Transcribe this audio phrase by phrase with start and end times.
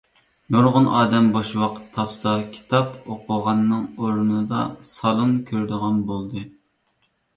[0.53, 4.63] نۇرغۇن ئادەم بوش ۋاقىت تاپسا كىتاپ ئوقۇغاننىڭ ئورنىدا
[4.95, 6.47] سالۇن كۆرىدىغان بولدى.